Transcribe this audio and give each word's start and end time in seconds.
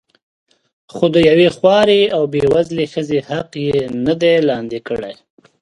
خو 0.93 1.05
د 1.15 1.17
یوې 1.29 1.47
خوارې 1.55 2.01
او 2.15 2.23
بې 2.33 2.43
وزلې 2.53 2.85
ښځې 2.93 3.19
حق 3.29 3.49
یې 3.65 3.77
نه 4.05 4.13
دی 4.21 4.35
لاندې 4.49 4.79
کړی. 4.87 5.13